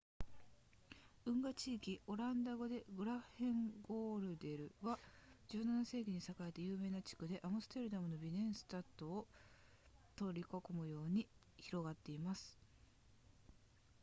[1.27, 4.97] 運河地区オランダ語で grachtengordel は
[5.51, 9.27] 17世紀に栄えた有名な地区でアムステルダムのビネンスタトを
[10.15, 11.27] 取り囲むように
[11.57, 12.57] 広がっています